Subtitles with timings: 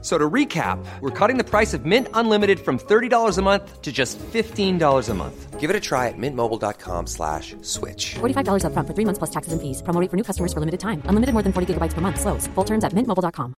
[0.00, 3.90] So to recap, we're cutting the price of Mint Unlimited from $30 a month to
[3.90, 5.58] just $15 a month.
[5.58, 8.14] Give it a try at mintmobile.com slash switch.
[8.20, 9.82] $45 upfront for three months plus taxes and fees.
[9.82, 11.02] Promo rate for new customers for limited time.
[11.10, 12.20] Unlimited more than 40 gigabytes per month.
[12.20, 12.46] Slows.
[12.54, 13.54] Full terms at mintmobile.com.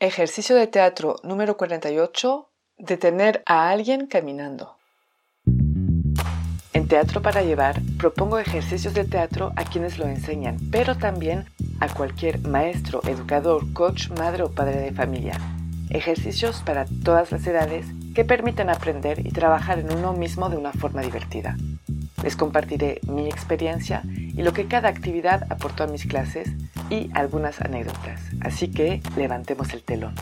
[0.00, 2.50] Ejercicio de teatro número 48.
[2.78, 4.76] Detener a alguien caminando.
[6.72, 11.46] En Teatro para Llevar propongo ejercicios de teatro a quienes lo enseñan, pero también
[11.80, 15.38] a cualquier maestro, educador, coach, madre o padre de familia.
[15.90, 20.72] Ejercicios para todas las edades que permiten aprender y trabajar en uno mismo de una
[20.72, 21.56] forma divertida.
[22.22, 26.50] Les compartiré mi experiencia y lo que cada actividad aportó a mis clases
[26.90, 28.20] y algunas anécdotas.
[28.40, 30.14] Así que levantemos el telón.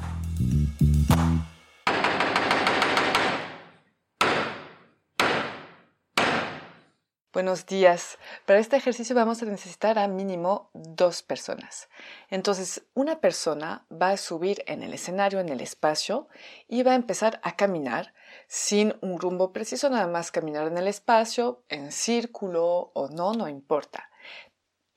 [7.36, 8.16] Buenos días.
[8.46, 11.90] Para este ejercicio vamos a necesitar a mínimo dos personas.
[12.30, 16.28] Entonces, una persona va a subir en el escenario, en el espacio,
[16.66, 18.14] y va a empezar a caminar
[18.48, 23.48] sin un rumbo preciso, nada más caminar en el espacio, en círculo o no, no
[23.48, 24.08] importa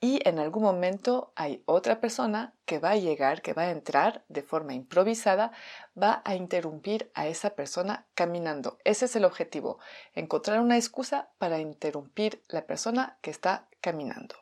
[0.00, 4.24] y en algún momento hay otra persona que va a llegar, que va a entrar
[4.28, 5.52] de forma improvisada,
[6.00, 8.78] va a interrumpir a esa persona caminando.
[8.84, 9.78] Ese es el objetivo,
[10.14, 14.36] encontrar una excusa para interrumpir la persona que está caminando.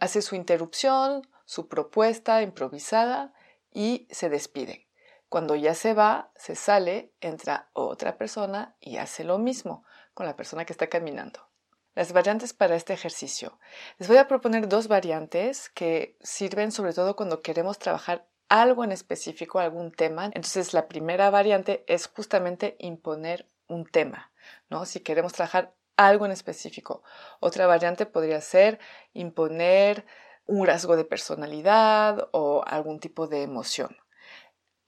[0.00, 3.32] hace su interrupción, su propuesta improvisada
[3.72, 4.88] y se despide.
[5.30, 10.36] Cuando ya se va, se sale, entra otra persona y hace lo mismo con la
[10.36, 11.51] persona que está caminando.
[11.94, 13.58] Las variantes para este ejercicio.
[13.98, 18.92] Les voy a proponer dos variantes que sirven sobre todo cuando queremos trabajar algo en
[18.92, 20.26] específico, algún tema.
[20.26, 24.32] Entonces, la primera variante es justamente imponer un tema,
[24.70, 24.86] ¿no?
[24.86, 27.02] Si queremos trabajar algo en específico.
[27.40, 28.78] Otra variante podría ser
[29.12, 30.06] imponer
[30.46, 33.98] un rasgo de personalidad o algún tipo de emoción.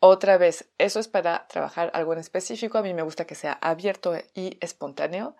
[0.01, 2.79] Otra vez, eso es para trabajar algo en específico.
[2.79, 5.37] A mí me gusta que sea abierto y espontáneo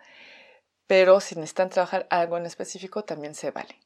[0.87, 3.79] pero si necesitan trabajar algo en específico también se vale.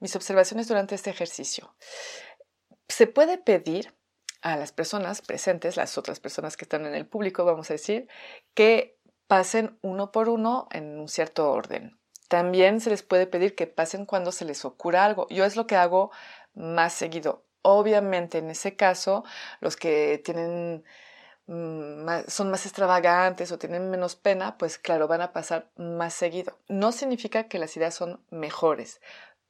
[0.00, 1.74] Mis observaciones durante este ejercicio.
[2.88, 3.94] Se puede pedir
[4.40, 8.08] a las personas presentes, las otras personas que están en el público, vamos a decir,
[8.54, 11.98] que pasen uno por uno en un cierto orden.
[12.28, 15.26] También se les puede pedir que pasen cuando se les ocurra algo.
[15.30, 16.10] Yo es lo que hago
[16.54, 17.46] más seguido.
[17.62, 19.24] Obviamente, en ese caso,
[19.60, 20.84] los que tienen
[21.48, 26.58] Mm, son más extravagantes o tienen menos pena, pues claro, van a pasar más seguido.
[26.68, 29.00] No significa que las ideas son mejores,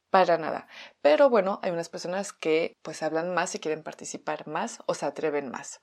[0.09, 0.67] para nada.
[1.01, 5.05] Pero bueno, hay unas personas que pues hablan más y quieren participar más o se
[5.05, 5.81] atreven más.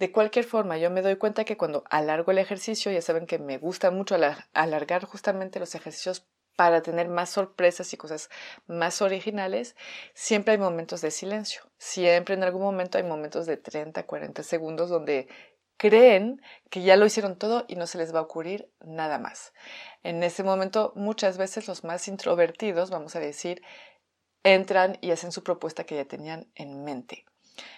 [0.00, 3.38] De cualquier forma, yo me doy cuenta que cuando alargo el ejercicio, ya saben que
[3.38, 4.16] me gusta mucho
[4.54, 6.26] alargar justamente los ejercicios
[6.58, 8.30] para tener más sorpresas y cosas
[8.66, 9.76] más originales,
[10.12, 11.62] siempre hay momentos de silencio.
[11.78, 15.28] Siempre en algún momento hay momentos de 30, 40 segundos donde
[15.76, 19.52] creen que ya lo hicieron todo y no se les va a ocurrir nada más.
[20.02, 23.62] En ese momento muchas veces los más introvertidos, vamos a decir,
[24.42, 27.24] entran y hacen su propuesta que ya tenían en mente.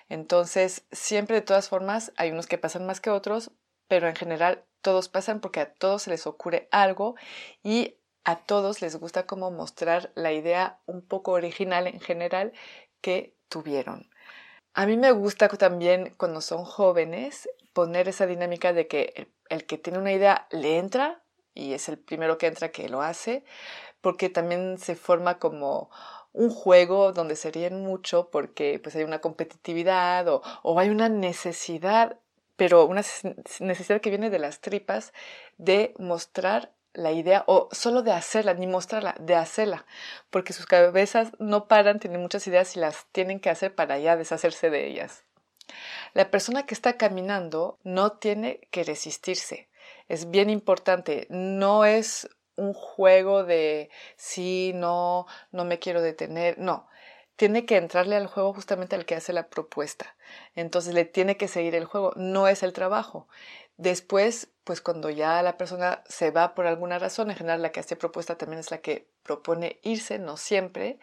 [0.09, 3.53] Entonces, siempre de todas formas, hay unos que pasan más que otros,
[3.89, 7.17] pero en general todos pasan porque a todos se les ocurre algo
[7.63, 12.53] y a todos les gusta como mostrar la idea un poco original en general
[13.01, 14.09] que tuvieron.
[14.75, 19.79] A mí me gusta también cuando son jóvenes poner esa dinámica de que el, que
[19.79, 21.23] tiene una idea le entra
[21.55, 23.45] y es el primero que entra que lo hace,
[24.01, 25.91] porque también se forma como
[26.33, 31.09] un juego donde se ríen mucho porque pues hay una competitividad o, o hay una
[31.09, 32.19] necesidad,
[32.57, 33.03] pero una
[33.59, 35.13] necesidad que viene de las tripas
[35.59, 39.87] de mostrar la idea o solo de hacerla, ni mostrarla, de hacerla,
[40.31, 44.17] porque sus cabezas no paran, tienen muchas ideas y las tienen que hacer para ya
[44.17, 45.25] deshacerse de ellas.
[46.15, 49.69] La persona que está caminando no tiene que resistirse.
[50.09, 56.89] Es bien importante, no es un juego de sí, no, no me quiero detener, no.
[57.41, 60.15] Tiene que entrarle al juego justamente al que hace la propuesta.
[60.55, 63.29] Entonces le tiene que seguir el juego, no es el trabajo.
[63.79, 67.81] Después, pues cuando ya la persona se va por alguna razón, en general la que
[67.81, 70.99] hace propuesta también es la que propone irse, no siempre,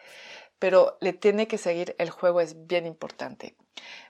[0.60, 3.56] pero le tiene que seguir el juego, es bien importante.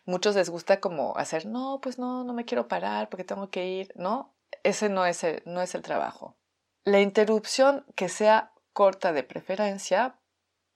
[0.04, 3.66] Muchos les gusta como hacer, no, pues no, no me quiero parar porque tengo que
[3.66, 4.34] ir, ¿no?
[4.64, 6.36] Ese no es el, no es el trabajo.
[6.84, 10.17] La interrupción que sea corta de preferencia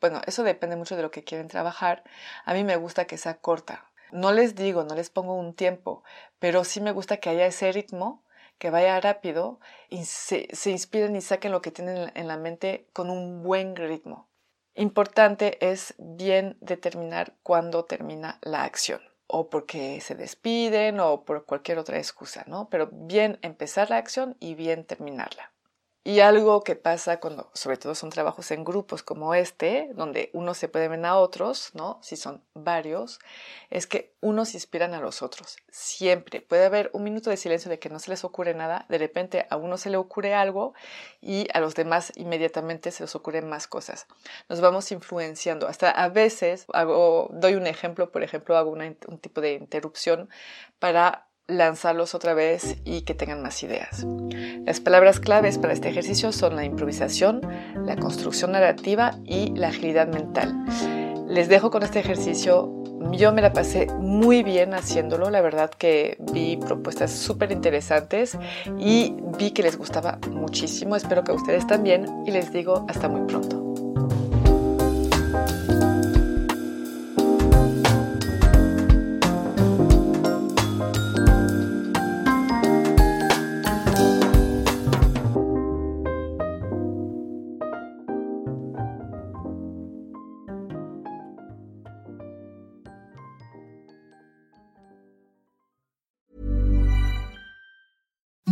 [0.02, 2.02] bueno, eso depende mucho de lo que quieren trabajar.
[2.44, 3.88] A mí me gusta que sea corta.
[4.10, 6.02] No les digo, no les pongo un tiempo,
[6.40, 8.24] pero sí me gusta que haya ese ritmo,
[8.58, 13.10] que vaya rápido y se, inspiren y saquen lo que tienen en la mente con
[13.10, 14.28] un buen ritmo.
[14.74, 21.78] Importante es bien determinar cuándo termina la acción o porque se despiden o por cualquier
[21.78, 22.68] otra excusa, ¿no?
[22.70, 25.52] Pero bien empezar la acción y bien terminarla.
[26.04, 30.52] Y algo que pasa cuando, sobre todo son trabajos en grupos como este, donde uno
[30.52, 32.00] se puede ver a otros, ¿no?
[32.02, 33.20] Si son varios,
[33.70, 35.58] es que unos inspiran a los otros.
[35.68, 38.98] Siempre puede haber un minuto de silencio de que no se les ocurre nada, de
[38.98, 40.74] repente a uno se le ocurre algo
[41.20, 44.08] y a los demás inmediatamente se les ocurren más cosas.
[44.48, 45.68] Nos vamos influenciando.
[45.68, 50.28] Hasta a veces hago, doy un ejemplo, por ejemplo, hago un tipo de interrupción
[50.80, 54.06] para lanzarlos otra vez y que tengan más ideas.
[54.64, 57.40] Las palabras claves para este ejercicio son la improvisación,
[57.84, 60.54] la construcción narrativa y la agilidad mental.
[61.28, 62.72] Les dejo con este ejercicio.
[63.12, 65.30] Yo me la pasé muy bien haciéndolo.
[65.30, 68.38] La verdad que vi propuestas súper interesantes
[68.78, 70.94] y vi que les gustaba muchísimo.
[70.94, 73.71] Espero que a ustedes también y les digo hasta muy pronto.